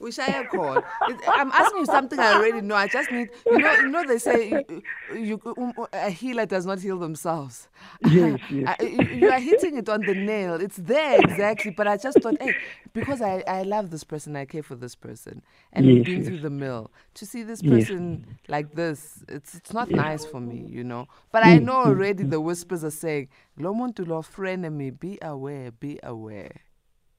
Khona 0.00 0.82
It- 1.06 1.22
i'm 1.34 1.50
asking 1.52 1.80
you 1.80 1.86
something 1.86 2.20
i 2.20 2.28
already 2.30 2.60
know 2.60 2.74
i 2.74 2.86
just 2.86 3.10
need 3.10 3.30
you 3.48 3.58
know 3.58 3.72
you 3.72 3.88
know 3.88 4.04
they 4.04 4.18
say 4.18 4.48
you, 4.68 4.82
you, 5.14 5.40
um, 5.44 5.86
a 5.92 6.10
healer 6.10 6.46
does 6.46 6.66
not 6.66 6.80
heal 6.80 6.98
themselves 6.98 7.68
Yes, 8.00 8.40
yes. 8.50 8.68
You 9.10 9.30
are 9.30 9.40
hitting 9.40 9.76
it 9.76 9.88
on 9.88 10.04
the 10.04 10.14
nail 10.14 10.54
it's 10.60 10.76
there 10.76 11.18
exactly 11.18 11.70
but 11.70 11.86
i 11.88 11.96
just 11.96 12.20
thought 12.20 12.36
hey 12.40 12.54
because 12.92 13.20
i 13.22 13.42
i 13.46 13.62
love 13.62 13.90
this 13.90 14.04
person 14.04 14.36
i 14.36 14.44
care 14.44 14.62
for 14.62 14.76
this 14.76 14.94
person 14.94 15.42
and 15.72 15.86
Yes, 15.86 16.04
been 16.04 16.20
yes. 16.20 16.26
through 16.26 16.38
the 16.38 16.50
mill 16.50 16.90
to 17.14 17.26
see 17.26 17.42
this 17.42 17.62
Yes. 17.62 17.88
person 17.88 18.24
like 18.48 18.72
this 18.74 19.24
it's 19.28 19.54
it's 19.54 19.72
not 19.72 19.90
nice 19.90 20.24
for 20.24 20.40
me 20.40 20.58
you 20.68 20.84
know 20.84 21.06
but 21.32 21.42
i 21.42 21.58
know 21.58 21.76
already 21.76 22.22
the 22.24 22.40
whispers 22.40 22.84
are 22.84 22.90
saying 22.90 23.28
lo 23.58 23.72
muntu 23.74 24.06
lo 24.06 24.22
frenemy 24.22 24.90
be 24.98 25.18
aware 25.22 25.70
be 25.70 25.98
aware 26.02 26.52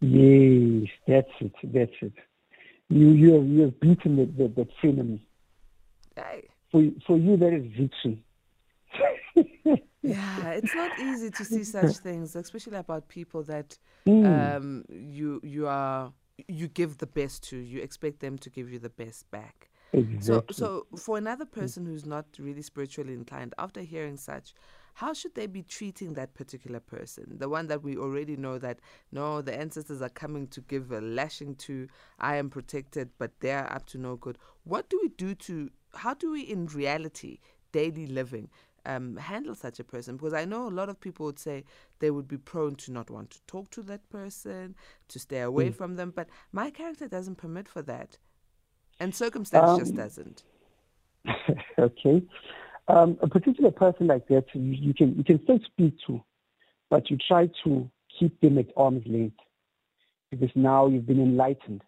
Yes, 0.02 0.88
that's 1.08 1.30
it. 1.42 1.54
That's 1.64 1.92
it. 2.02 2.14
You 2.89 3.10
you 3.10 3.34
have, 3.34 3.46
you 3.48 3.62
have 3.62 3.79
beaten 3.79 4.15
the, 4.15 4.25
the, 4.25 4.48
the 4.48 4.67
enemy. 4.88 5.25
Hey. 6.15 6.50
For 6.72 6.84
for 7.05 7.17
you, 7.17 7.38
that 7.38 7.53
is 7.53 7.65
victory. 7.77 8.24
Yeah, 10.01 10.51
it's 10.51 10.74
not 10.74 10.98
easy 10.98 11.29
to 11.29 11.46
see 11.46 11.63
such 11.63 11.98
things, 11.98 12.36
especially 12.36 12.77
about 12.77 13.08
people 13.10 13.43
that 13.43 13.77
Mm. 14.08 14.58
um, 14.58 14.86
you 14.89 15.39
you 15.43 15.67
are 15.67 16.13
you 16.48 16.67
give 16.67 16.98
the 16.98 17.05
best 17.05 17.43
to. 17.50 17.58
You 17.58 17.81
expect 17.81 18.19
them 18.19 18.38
to 18.39 18.50
give 18.50 18.72
you 18.72 18.79
the 18.79 18.89
best 18.89 19.29
back. 19.29 19.69
exactly. 19.93 20.55
So, 20.55 20.86
so 20.88 20.98
for 20.98 21.17
another 21.17 21.46
person 21.46 21.86
who's 21.86 22.05
not 22.05 22.25
really 22.39 22.62
spiritually 22.62 23.13
inclined, 23.13 23.53
after 23.58 23.81
hearing 23.81 24.17
such, 24.17 24.53
how 25.00 25.13
should 25.13 25.34
they 25.34 25.48
be 25.48 25.63
treating 25.63 26.13
that 26.15 26.34
particular 26.34 26.82
person? 26.82 27.38
The 27.39 27.48
one 27.48 27.68
that 27.68 27.82
we 27.84 27.96
already 27.96 28.36
know 28.36 28.58
that 28.58 28.79
no, 29.13 29.41
the 29.41 29.58
ancestors 29.58 30.01
are 30.01 30.10
coming 30.10 30.46
to 30.48 30.60
give 30.60 30.91
a 30.91 31.00
lashing 31.00 31.56
to. 31.56 31.88
I 32.20 32.36
am 32.36 32.50
protected, 32.50 33.10
but 33.18 33.32
they're 33.39 33.72
up 33.72 33.86
to 33.88 33.98
no 33.98 34.18
good. 34.18 34.38
What 34.65 34.89
do 34.89 35.00
we 35.01 35.08
do 35.08 35.36
to? 35.36 35.70
How 35.96 36.13
do 36.15 36.32
we, 36.32 36.41
in 36.41 36.65
reality, 36.68 37.39
daily 37.72 38.08
living, 38.08 38.50
um, 38.86 39.15
handle 39.15 39.56
such 39.56 39.79
a 39.79 39.86
person? 39.86 40.18
Because 40.18 40.34
I 40.34 40.44
know 40.44 40.68
a 40.68 40.77
lot 40.82 40.89
of 40.89 41.00
people 41.00 41.27
would 41.27 41.39
say 41.39 41.63
they 42.00 42.12
would 42.12 42.27
be 42.27 42.38
prone 42.38 42.75
to 42.75 42.91
not 42.91 43.10
want 43.10 43.29
to 43.32 43.39
talk 43.48 43.70
to 43.72 43.82
that 43.84 44.10
person, 44.10 44.75
to 45.08 45.18
stay 45.20 45.39
away 45.39 45.72
from 45.72 45.96
them. 45.96 46.12
But 46.13 46.27
my 46.51 46.72
character 46.72 47.08
doesn't 47.08 47.38
permit 47.38 47.70
for 47.70 47.82
that, 47.84 48.18
and 49.00 49.15
circumstance 49.15 49.74
just 49.74 49.96
Um, 49.96 49.96
doesn't. 49.96 50.44
okay. 51.79 52.24
Um, 52.89 53.19
a 53.22 53.27
particular 53.27 53.69
person 53.69 54.08
like 54.08 54.27
that, 54.29 54.46
you, 54.53 54.96
can 54.96 55.15
you 55.15 55.24
can 55.24 55.39
still 55.43 55.60
speak 55.63 55.93
to, 56.08 56.24
but 56.89 57.12
you 57.12 57.17
try 57.17 57.48
to 57.63 57.89
keep 58.19 58.41
them 58.41 58.58
at 58.58 58.65
arm's 58.75 59.05
length 59.05 59.38
because 60.31 60.50
now 60.55 60.88
you've 60.88 61.05
been 61.05 61.22
enlightened 61.22 61.84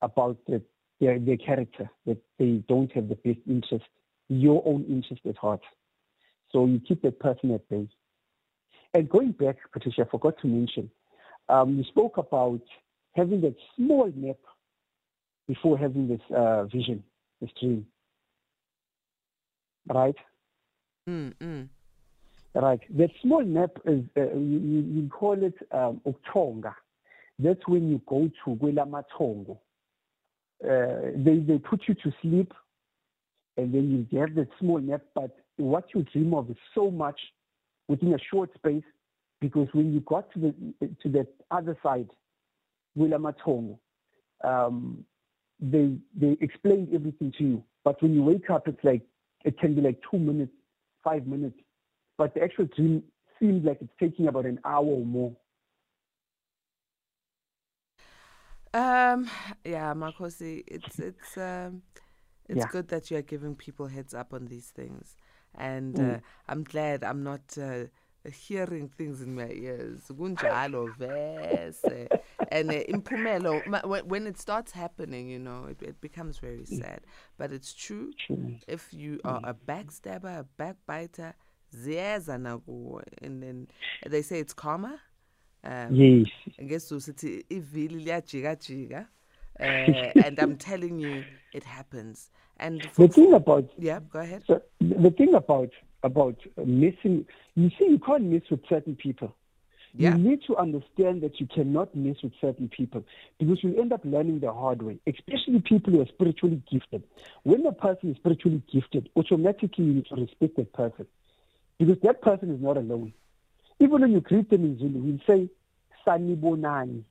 about 0.00 0.38
the, 0.46 0.62
their 0.98 1.18
their 1.18 1.36
character 1.36 1.90
that 2.06 2.16
they 2.38 2.64
don't 2.68 2.90
have 2.92 3.10
the 3.10 3.16
best 3.16 3.40
interest, 3.46 3.84
your 4.30 4.62
own 4.64 4.84
interest 4.88 5.20
at 5.28 5.36
heart. 5.36 5.60
So 6.52 6.64
you 6.64 6.80
keep 6.80 7.02
that 7.02 7.20
person 7.20 7.50
at 7.50 7.68
bay. 7.68 7.86
And 8.94 9.08
going 9.10 9.32
back, 9.32 9.56
Patricia, 9.72 10.06
I 10.06 10.10
forgot 10.10 10.38
to 10.40 10.46
mention, 10.46 10.90
um, 11.50 11.76
you 11.76 11.84
spoke 11.84 12.16
about 12.16 12.62
having 13.14 13.42
that 13.42 13.56
small 13.76 14.10
nap 14.16 14.36
before 15.46 15.76
having 15.76 16.08
this 16.08 16.20
uh, 16.34 16.64
vision, 16.64 17.04
this 17.42 17.50
dream 17.60 17.86
right? 19.88 20.16
Mm, 21.08 21.32
mm. 21.40 21.68
Right. 22.54 22.80
That 22.96 23.10
small 23.20 23.44
nap 23.44 23.70
is, 23.84 24.04
uh, 24.16 24.32
you, 24.34 24.84
you 24.86 25.08
call 25.08 25.42
it 25.42 25.54
um, 25.72 26.00
ukuchonga. 26.06 26.74
That's 27.38 27.66
when 27.66 27.90
you 27.90 28.00
go 28.06 28.30
to 28.44 28.54
kwelamathongo. 28.56 29.58
Uh, 30.62 31.10
they, 31.16 31.38
they 31.38 31.58
put 31.58 31.82
you 31.88 31.94
to 31.94 32.12
sleep 32.22 32.52
and 33.56 33.74
then 33.74 34.06
you 34.10 34.20
have 34.20 34.34
that 34.34 34.48
small 34.58 34.78
nap, 34.78 35.02
but 35.14 35.36
what 35.56 35.86
you 35.94 36.04
dream 36.12 36.34
of 36.34 36.50
is 36.50 36.56
so 36.74 36.90
much 36.90 37.18
within 37.88 38.14
a 38.14 38.18
short 38.30 38.50
space 38.54 38.84
because 39.40 39.68
when 39.72 39.92
you 39.92 40.00
got 40.00 40.32
to 40.32 40.38
the 40.40 40.88
to 41.02 41.08
that 41.10 41.28
other 41.50 41.76
side, 41.82 42.08
Wilamatongo, 42.98 43.78
um, 44.42 45.04
they 45.60 45.96
they 46.16 46.36
explained 46.40 46.88
everything 46.94 47.32
to 47.38 47.44
you. 47.44 47.64
But 47.84 48.02
when 48.02 48.14
you 48.14 48.22
wake 48.22 48.50
up, 48.50 48.66
it's 48.66 48.82
like 48.82 49.02
it 49.44 49.58
can 49.58 49.74
be 49.74 49.80
like 49.80 49.98
two 50.10 50.18
minutes, 50.18 50.52
five 51.04 51.26
minutes, 51.26 51.56
but 52.18 52.34
the 52.34 52.42
actual 52.42 52.66
dream 52.76 53.02
seems 53.40 53.64
like 53.64 53.78
it's 53.80 53.92
taking 54.00 54.28
about 54.28 54.46
an 54.46 54.60
hour 54.64 54.84
or 54.86 55.04
more. 55.04 55.34
Um, 58.72 59.30
yeah, 59.64 59.94
Makhosi, 59.94 60.64
it's 60.66 60.98
it's 60.98 61.36
um, 61.36 61.82
it's 62.48 62.64
Yeah. 62.64 62.66
good 62.66 62.88
that 62.88 63.10
you 63.10 63.16
are 63.16 63.22
giving 63.22 63.54
people 63.54 63.86
heads 63.88 64.14
up 64.14 64.32
on 64.32 64.46
these 64.46 64.68
things, 64.68 65.16
and 65.54 65.98
uh, 65.98 66.18
Mm. 66.18 66.22
I'm 66.48 66.64
glad 66.64 67.04
I'm 67.04 67.22
not 67.22 67.56
uh, 67.60 67.84
hearing 68.30 68.88
things 68.88 69.20
in 69.22 69.34
my 69.34 69.48
ears. 69.50 70.00
Kunjalo 70.10 70.92
vese. 70.96 72.08
and 72.48 72.70
uh, 72.72 72.82
impumelo, 72.88 73.62
when- 74.06 74.26
it 74.26 74.38
starts 74.38 74.72
happening, 74.72 75.28
you 75.28 75.38
know, 75.38 75.66
it, 75.66 75.82
it 75.82 76.00
becomes 76.00 76.38
very 76.38 76.64
sad. 76.64 77.00
But 77.38 77.52
it's 77.52 77.72
true. 77.74 78.12
If 78.68 78.92
you 78.92 79.20
are 79.24 79.40
a 79.44 79.54
backstabber, 79.54 80.38
a 80.40 80.46
backbiter, 80.58 81.34
ziyeza 81.74 82.38
nakuwe. 82.38 83.02
and 83.22 83.42
then 83.42 83.66
they 84.06 84.22
say 84.22 84.40
it's 84.40 84.54
karma. 84.54 85.00
Um, 85.64 85.94
Yes. 85.94 86.26
ngesuku 86.62 87.00
sithi 87.00 87.44
ivili 87.48 87.98
liyajikajika 88.04 89.08
uh, 89.60 90.24
and 90.26 90.38
i'm 90.40 90.56
telling 90.56 91.00
you 91.00 91.24
it 91.52 91.64
happens 91.64 92.30
and 92.58 92.82
The 92.82 93.08
thing 93.08 93.32
about 93.34 93.70
yeah 93.78 94.00
go 94.00 94.18
ahead 94.20 94.42
so 94.46 94.60
the 94.80 95.10
thing 95.10 95.34
about 95.34 95.72
about 96.04 96.36
missing. 96.64 97.26
you 97.56 97.70
see, 97.78 97.86
you 97.88 97.98
can't 97.98 98.24
miss 98.24 98.42
with 98.50 98.60
certain 98.68 98.94
people. 98.94 99.34
Yeah. 99.96 100.16
You 100.16 100.22
need 100.30 100.40
to 100.48 100.56
understand 100.56 101.22
that 101.22 101.40
you 101.40 101.46
cannot 101.46 101.94
mess 101.94 102.16
with 102.22 102.32
certain 102.40 102.68
people 102.68 103.04
because 103.38 103.62
you'll 103.62 103.80
end 103.80 103.92
up 103.92 104.00
learning 104.04 104.40
the 104.40 104.52
hard 104.52 104.82
way, 104.82 104.98
especially 105.06 105.60
people 105.60 105.92
who 105.92 106.00
are 106.02 106.06
spiritually 106.08 106.60
gifted. 106.70 107.04
When 107.44 107.64
a 107.66 107.72
person 107.72 108.10
is 108.10 108.16
spiritually 108.16 108.60
gifted, 108.72 109.08
automatically 109.16 109.84
you 109.84 109.94
need 109.94 110.06
to 110.06 110.16
respect 110.16 110.56
that 110.56 110.72
person 110.72 111.06
because 111.78 111.98
that 112.02 112.22
person 112.22 112.52
is 112.52 112.60
not 112.60 112.76
alone. 112.76 113.12
Even 113.80 114.00
when 114.00 114.12
you 114.12 114.20
greet 114.20 114.50
them 114.50 114.64
in 114.64 114.78
Zulu, 114.78 115.00
we'll 115.00 115.18
say 115.28 115.48
Sanibonani, 116.06 117.02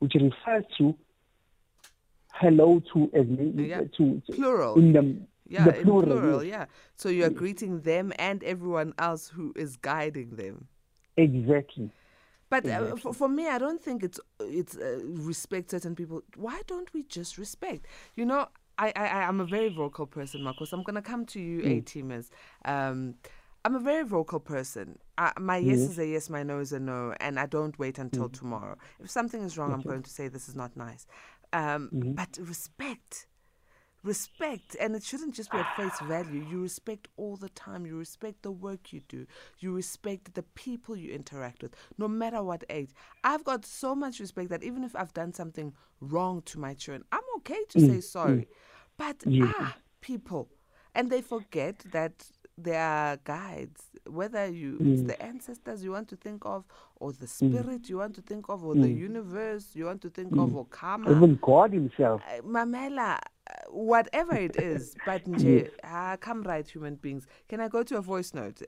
which 0.00 0.14
refers 0.14 0.64
to 0.76 0.94
hello 2.32 2.80
to 2.92 3.10
as 3.14 3.26
many 3.26 3.68
Yeah. 3.70 3.80
to, 3.96 4.20
to 4.26 4.32
Plural. 4.34 4.74
in 4.78 4.92
the 4.92 5.16
yeah 5.48 5.64
the 5.64 5.78
in 5.78 5.84
plural, 5.84 6.02
plural 6.02 6.44
yes. 6.44 6.52
yeah 6.52 6.64
so 6.96 7.08
you're 7.08 7.30
greeting 7.30 7.80
them 7.80 8.12
and 8.18 8.44
everyone 8.44 8.92
else 8.98 9.28
who 9.28 9.52
is 9.56 9.76
guiding 9.76 10.36
them 10.36 10.66
exactly. 11.16 11.90
But 12.50 12.64
uh, 12.66 12.96
for, 12.96 13.12
for 13.12 13.28
me, 13.28 13.46
I 13.46 13.58
don't 13.58 13.82
think 13.82 14.02
it's 14.02 14.18
it's 14.40 14.74
uh, 14.76 15.00
respect 15.04 15.70
certain 15.70 15.94
people. 15.94 16.22
Why 16.36 16.62
don't 16.66 16.90
we 16.94 17.02
just 17.02 17.36
respect? 17.36 17.86
You 18.16 18.24
know, 18.24 18.46
I 18.78 18.92
I 18.96 19.06
I'm 19.24 19.40
a 19.40 19.44
very 19.44 19.68
vocal 19.68 20.06
person, 20.06 20.42
Marcos. 20.42 20.72
I'm 20.72 20.82
gonna 20.82 21.02
come 21.02 21.26
to 21.26 21.40
you, 21.40 21.60
A 21.60 21.82
teamers. 21.82 22.30
Um, 22.64 23.16
I'm 23.64 23.74
a 23.74 23.80
very 23.80 24.04
vocal 24.04 24.40
person. 24.40 24.98
I, 25.18 25.32
my 25.38 25.58
yes 25.58 25.80
is 25.80 25.98
a 25.98 26.06
yes, 26.06 26.30
my 26.30 26.42
no 26.42 26.58
is 26.60 26.72
a 26.72 26.80
no, 26.80 27.12
and 27.20 27.38
I 27.38 27.46
don't 27.46 27.78
wait 27.78 27.98
until 27.98 28.28
tomorrow. 28.30 28.76
If 28.98 29.10
something 29.10 29.42
is 29.42 29.58
wrong, 29.58 29.72
I'm 29.74 29.82
going 29.82 30.02
to 30.02 30.10
say 30.10 30.28
this 30.28 30.48
is 30.48 30.56
not 30.56 30.74
nice. 30.74 31.06
Um, 31.52 31.90
But 31.92 32.38
respect 32.40 33.26
respect 34.02 34.76
and 34.80 34.94
it 34.94 35.02
shouldn't 35.02 35.34
just 35.34 35.50
be 35.50 35.58
at 35.58 35.76
face 35.76 35.98
value. 36.00 36.44
You 36.50 36.62
respect 36.62 37.08
all 37.16 37.36
the 37.36 37.48
time. 37.50 37.84
You 37.86 37.96
respect 37.98 38.42
the 38.42 38.50
work 38.52 38.92
you 38.92 39.00
do. 39.08 39.26
You 39.58 39.72
respect 39.74 40.34
the 40.34 40.42
people 40.42 40.96
you 40.96 41.12
interact 41.12 41.62
with 41.62 41.74
no 41.98 42.08
matter 42.08 42.42
what 42.42 42.64
age. 42.70 42.90
I've 43.24 43.44
got 43.44 43.64
so 43.66 43.94
much 43.94 44.20
respect 44.20 44.50
that 44.50 44.62
even 44.62 44.84
if 44.84 44.94
i've 44.96 45.12
done 45.12 45.32
something 45.32 45.74
wrong 46.00 46.42
to 46.42 46.58
my 46.58 46.74
children 46.74 47.04
i'm 47.12 47.20
okay 47.38 47.58
to 47.70 47.80
say 47.80 48.00
sorry. 48.00 48.48
But 48.96 49.16
Yes. 49.26 49.54
ah 49.58 49.76
people 50.00 50.48
and 50.94 51.10
they 51.10 51.20
forget 51.22 51.78
that 51.92 52.24
they 52.56 52.76
are 52.76 53.16
guides 53.24 53.87
whether 54.08 54.46
you 54.46 54.76
it's 54.80 55.02
the 55.02 55.20
ancestors 55.22 55.82
you 55.84 55.92
want 55.92 56.08
to 56.08 56.16
think 56.16 56.44
of, 56.44 56.64
or 56.96 57.12
the 57.12 57.26
spirit 57.26 57.88
you 57.88 57.98
want 57.98 58.14
to 58.14 58.22
think 58.22 58.48
of, 58.48 58.64
or 58.64 58.74
the 58.74 58.88
universe 58.88 59.70
you 59.74 59.84
want 59.86 60.00
to 60.02 60.10
think 60.10 60.36
of, 60.36 60.54
or 60.54 60.64
karma. 60.66 61.10
Even 61.10 61.38
God 61.40 61.72
Himself. 61.72 62.22
Uh, 62.28 62.42
Mamela, 62.42 63.18
uh, 63.18 63.52
whatever 63.70 64.34
it 64.34 64.56
is, 64.56 64.96
but 65.06 65.24
nje, 65.28 65.70
ah, 65.84 66.16
come 66.20 66.42
right, 66.42 66.68
human 66.68 66.96
beings. 66.96 67.26
Can 67.48 67.60
I 67.60 67.68
go 67.68 67.82
to 67.82 67.96
a 67.96 68.00
voice 68.02 68.34
note? 68.34 68.62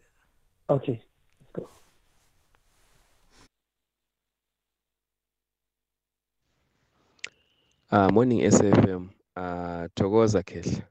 Okay, 0.69 1.03
let's 1.41 1.53
go. 1.53 1.69
Ah 7.91 8.09
morning 8.09 8.41
SFM. 8.41 9.09
Ah 9.37 9.89
Thokoza 9.97 10.43
Khehla. 10.45 10.83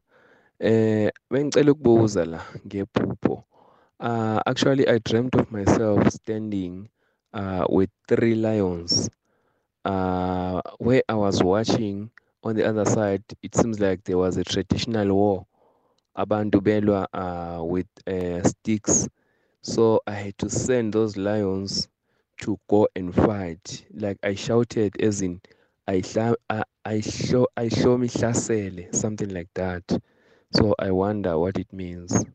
Eh 0.59 1.09
bengicela 1.31 1.71
ukubuza 1.71 2.25
la 2.25 2.41
ngephupho. 2.67 3.43
Uh, 3.99 4.41
actually, 4.45 4.87
I 4.87 4.97
dreamt 4.99 5.35
of 5.35 5.51
myself 5.51 6.09
standing 6.11 6.89
uh, 7.33 7.65
with 7.69 7.89
three 8.07 8.35
lions. 8.35 9.09
Uh, 9.85 10.61
where 10.79 11.03
I 11.09 11.15
was 11.15 11.43
watching 11.43 12.11
on 12.43 12.55
the 12.55 12.65
other 12.67 12.85
side, 12.85 13.23
it 13.43 13.55
seems 13.55 13.79
like 13.79 14.03
there 14.05 14.17
was 14.17 14.37
a 14.37 14.43
traditional 14.43 15.13
war. 15.15 15.47
Abantu 16.17 16.61
belwa 16.61 17.07
uh, 17.13 17.63
with 17.63 17.87
uh, 18.07 18.43
sticks. 18.47 19.07
So 19.61 20.01
I 20.07 20.13
had 20.13 20.37
to 20.39 20.49
send 20.49 20.93
those 20.93 21.17
lions 21.17 21.87
to 22.41 22.59
go 22.69 22.87
and 22.95 23.13
fight. 23.15 23.85
Like 23.93 24.17
I 24.23 24.35
shouted, 24.35 25.01
as 25.01 25.21
in, 25.21 25.41
I 25.87 26.01
I 26.49 26.63
I 26.85 27.01
show 27.01 27.47
I 27.57 27.69
show 27.69 27.97
me 27.97 28.07
something 28.93 29.29
like 29.29 29.49
that. 29.55 29.83
So 30.53 30.75
I 30.79 30.91
wonder 30.91 31.37
what 31.39 31.57
it 31.59 31.71
means. 31.73 32.25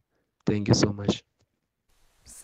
Thank 0.46 0.68
you 0.68 0.74
so 0.74 0.92
much. 0.92 1.24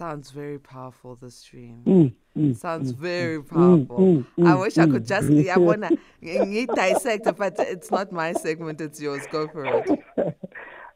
Sounds 0.00 0.30
very 0.30 0.59
powerful, 0.59 1.14
the 1.14 1.30
stream. 1.30 1.83
Mm, 1.87 2.14
mm, 2.35 2.57
Sounds 2.57 2.90
mm, 2.90 2.97
very 2.97 3.38
mm, 3.38 3.47
powerful. 3.50 3.99
mm, 3.99 4.25
I 4.47 4.54
mm, 4.54 4.61
wish 4.61 4.78
I 4.78 4.87
could 4.87 5.04
mm. 5.04 5.07
just, 5.07 5.28
I 5.50 5.59
wanna 5.59 5.92
ngi- 6.23 6.73
dissect, 6.73 7.28
but 7.37 7.61
it's 7.61 7.90
not 7.90 8.11
my 8.11 8.33
segment, 8.33 8.80
it's 8.80 8.99
yours. 8.99 9.26
Go 9.26 9.47
for 9.47 9.66
it. 9.66 9.90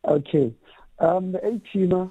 Okay. 0.08 0.54
Um, 1.00 1.32
the 1.32 1.38
A-teamer, 1.46 2.11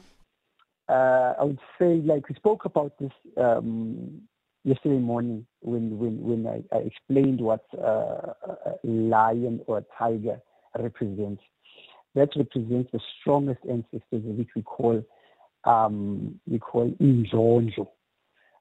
uh, 0.88 1.34
I 1.40 1.44
would 1.44 1.60
say, 1.80 1.96
like 2.06 2.30
we 2.30 2.36
spoke 2.36 2.66
about 2.66 2.94
this 3.00 3.12
um, 3.38 4.22
yesterday 4.64 5.00
morning 5.00 5.48
when 5.62 5.98
when 5.98 6.22
when 6.22 6.48
I, 6.48 6.76
I 6.76 6.80
explained 6.82 7.42
what 7.42 7.64
uh, 7.76 8.34
a 8.66 8.74
lion 8.84 9.62
or 9.66 9.80
a 9.80 9.86
tiger 9.98 10.40
represents. 10.78 11.42
That 12.14 12.30
represents 12.36 12.92
the 12.92 13.00
strongest 13.20 13.62
ancestors, 13.68 14.24
which 14.38 14.50
we 14.56 14.62
call 14.62 15.04
um, 15.66 16.40
we 16.48 16.60
call 16.60 16.90
Injonjo. 17.02 17.88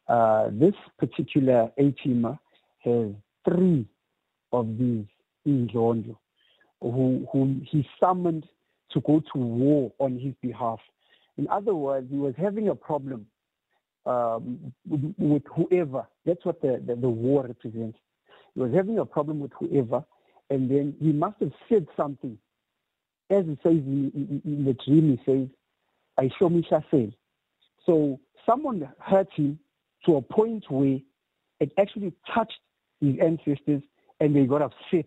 Uh, 0.08 0.48
this 0.52 0.74
particular 0.98 1.70
A-teamer 1.78 2.38
has 2.84 3.10
three 3.44 3.86
of 4.52 4.66
these 4.78 5.06
Injonjo 5.46 6.16
who, 6.82 7.26
whom 7.32 7.66
he 7.70 7.86
summoned 8.00 8.46
to 8.90 9.00
go 9.00 9.22
to 9.32 9.38
war 9.38 9.92
on 9.98 10.18
his 10.18 10.34
behalf. 10.42 10.80
In 11.38 11.48
other 11.48 11.74
words, 11.74 12.08
he 12.10 12.16
was 12.16 12.34
having 12.36 12.68
a 12.68 12.74
problem 12.74 13.26
um, 14.04 14.72
with, 14.88 15.14
with 15.18 15.42
whoever. 15.54 16.06
That's 16.26 16.44
what 16.44 16.60
the, 16.60 16.82
the, 16.84 16.96
the 16.96 17.08
war 17.08 17.46
represents. 17.46 17.98
He 18.54 18.60
was 18.60 18.72
having 18.74 18.98
a 18.98 19.06
problem 19.06 19.40
with 19.40 19.52
whoever, 19.58 20.04
and 20.50 20.70
then 20.70 20.94
he 21.00 21.12
must 21.12 21.36
have 21.40 21.52
said 21.68 21.86
something. 21.96 22.36
As 23.30 23.46
he 23.46 23.58
says 23.62 23.72
in, 23.72 24.12
in, 24.14 24.42
in 24.44 24.64
the 24.64 24.76
dream, 24.84 25.16
he 25.16 25.32
says, 25.32 25.48
I 26.18 26.30
show 26.38 26.48
me 26.48 26.66
Shasel. 26.70 27.12
So 27.86 28.20
someone 28.46 28.88
hurt 28.98 29.28
him 29.34 29.58
to 30.06 30.16
a 30.16 30.22
point 30.22 30.64
where 30.68 30.98
it 31.60 31.72
actually 31.78 32.12
touched 32.34 32.58
his 33.00 33.16
ancestors 33.20 33.82
and 34.20 34.34
they 34.34 34.44
got 34.44 34.62
upset 34.62 35.06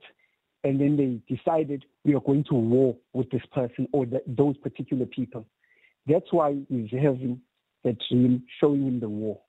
and 0.63 0.79
then 0.79 0.97
they 0.97 1.35
decided 1.35 1.85
we 2.03 2.15
are 2.15 2.21
going 2.21 2.43
to 2.45 2.55
war 2.55 2.95
with 3.13 3.29
this 3.29 3.43
person 3.53 3.87
or 3.93 4.05
the, 4.05 4.21
those 4.25 4.57
particular 4.57 5.05
people. 5.05 5.45
That's 6.07 6.31
why 6.31 6.55
he's 6.69 6.89
having 6.91 7.41
the 7.83 7.95
dream 8.09 8.43
showing 8.59 8.83
him 8.83 8.99
the 8.99 9.09
war. 9.09 9.39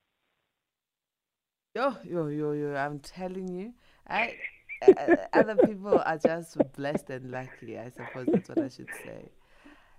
Yo, 1.75 1.95
yo, 2.05 2.27
yo, 2.29 2.53
yo, 2.53 2.75
I'm 2.75 3.01
telling 3.01 3.49
you, 3.49 3.73
I, 4.09 4.35
uh, 4.87 5.17
other 5.33 5.57
people 5.57 6.01
are 6.05 6.19
just 6.19 6.57
blessed 6.75 7.11
and 7.11 7.31
lucky, 7.31 7.79
I 7.79 7.91
suppose 7.91 8.27
that's 8.33 8.49
what 8.49 8.59
I 8.59 8.69
should 8.69 8.89
say. 9.05 9.31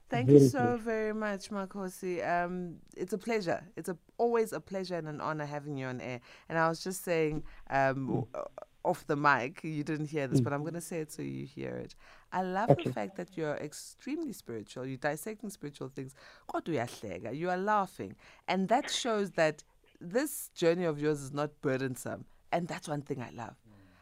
Thank 0.09 0.29
you 0.29 0.47
so 0.47 0.71
good. 0.71 0.81
very 0.81 1.13
much, 1.13 1.49
Makhosi. 1.49 2.25
Um, 2.27 2.75
it's 2.95 3.13
a 3.13 3.17
pleasure. 3.17 3.63
It's 3.75 3.89
a, 3.89 3.97
always 4.17 4.53
a 4.53 4.59
pleasure 4.59 4.95
and 4.95 5.07
an 5.07 5.19
honor 5.19 5.45
having 5.45 5.77
you 5.77 5.87
on 5.87 5.99
air. 5.99 6.21
And 6.47 6.57
I 6.57 6.69
was 6.69 6.81
just 6.83 7.03
saying 7.03 7.43
um, 7.69 8.25
uh, 8.33 8.43
off 8.83 9.05
the 9.05 9.17
mic, 9.17 9.63
you 9.63 9.83
didn't 9.83 10.07
hear 10.07 10.27
this, 10.27 10.39
but 10.39 10.53
I'm 10.53 10.61
going 10.61 10.75
to 10.75 10.81
say 10.81 10.99
it 10.99 11.11
so 11.11 11.21
you 11.21 11.45
hear 11.45 11.75
it. 11.75 11.93
I 12.31 12.41
love 12.41 12.69
the 12.83 12.93
fact 12.93 13.17
that 13.17 13.35
you're 13.35 13.55
extremely 13.55 14.31
spiritual. 14.33 14.85
You're 14.85 14.97
dissecting 14.97 15.49
spiritual 15.49 15.89
things. 15.89 16.13
You 17.33 17.49
are 17.49 17.57
laughing. 17.57 18.15
And 18.47 18.69
that 18.69 18.89
shows 18.89 19.31
that 19.31 19.63
this 19.99 20.49
journey 20.55 20.85
of 20.85 21.01
yours 21.01 21.21
is 21.21 21.33
not 21.33 21.49
burdensome. 21.61 22.25
And 22.51 22.67
that's 22.67 22.87
one 22.87 23.01
thing 23.01 23.21
I 23.21 23.31
love. 23.31 23.55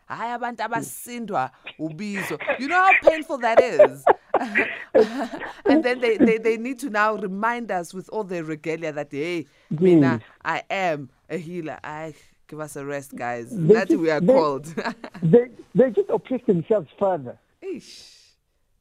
Abasindwa 0.10 1.50
ubizo. 1.80 2.40
You 2.60 2.68
know 2.68 2.76
how 2.76 2.92
painful 3.02 3.40
that 3.40 3.60
is. 3.62 4.06
and 5.66 5.84
then 5.84 6.00
they, 6.02 6.18
they, 6.18 6.38
they 6.38 6.58
need 6.58 6.80
to 6.80 6.90
now 6.90 7.16
remind 7.16 7.72
us 7.72 7.94
with 7.94 8.10
all 8.10 8.24
their 8.24 8.44
regalia 8.44 8.92
that 8.92 9.10
hey, 9.12 9.46
Mina, 9.70 10.22
I 10.44 10.64
am 10.70 11.10
a 11.30 11.38
healer. 11.38 11.80
I 11.84 12.14
give 12.48 12.60
us 12.60 12.76
a 12.76 12.86
rest, 12.86 13.16
guys. 13.16 13.50
They 13.52 13.74
That's 13.74 13.90
just- 13.90 14.02
we 14.02 14.10
are 14.12 14.22
they- 14.22 14.34
called. 14.34 14.74
They, 15.24 15.48
they 15.74 15.90
just 15.90 16.10
oppress 16.10 16.42
themselves 16.46 16.88
further. 17.00 17.38
Eesh. 17.64 18.12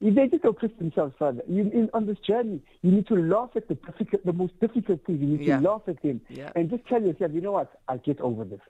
They 0.01 0.27
just 0.29 0.45
oppress 0.45 0.73
themselves 0.79 1.15
further. 1.19 1.43
You, 1.49 1.63
in, 1.71 1.89
on 1.95 2.05
this 2.07 2.19
journey, 2.19 2.61
you 2.83 2.91
need 2.91 3.07
to 3.07 3.15
laugh 3.15 3.51
at 3.57 3.69
the 3.69 3.75
difficult, 3.77 4.27
the 4.27 4.33
most 4.35 4.53
difficult 4.61 5.01
things. 5.07 5.21
You 5.21 5.27
need 5.29 5.41
Yeah. 5.41 5.61
to 5.61 5.71
laugh 5.71 5.83
at 5.87 6.03
them 6.03 6.21
Yeah. 6.29 6.51
and 6.55 6.69
just 6.69 6.85
tell 6.87 7.01
yourself, 7.03 7.33
you 7.33 7.41
know 7.41 7.53
what, 7.53 7.81
I'll 7.89 7.97
get 7.99 8.21
over 8.21 8.45
this. 8.45 8.61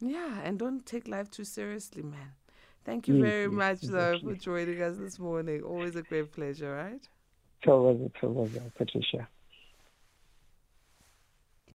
Yeah, 0.00 0.40
and 0.44 0.58
don't 0.58 0.86
take 0.86 1.08
life 1.08 1.30
too 1.30 1.44
seriously, 1.44 2.02
man. 2.02 2.32
Thank 2.84 3.08
you 3.08 3.20
very 3.20 3.48
much, 3.48 3.80
though, 3.82 4.18
for 4.18 4.34
joining 4.34 4.82
us 4.82 4.98
this 4.98 5.18
morning. 5.18 5.62
Always 5.62 5.96
a 5.96 6.02
great 6.02 6.32
pleasure, 6.32 6.74
right? 6.74 7.00
Tell 7.62 7.88
us, 7.88 7.96
tell 8.20 8.42
us, 8.42 8.50
Patricia. 8.76 9.26